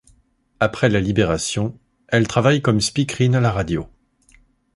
Après 0.59 0.89
la 0.89 0.99
Libération, 0.99 1.77
elle 2.07 2.27
travaille 2.27 2.63
comme 2.63 2.81
speakerine 2.81 3.35
à 3.35 3.39
la 3.39 3.51
radio. 3.51 3.87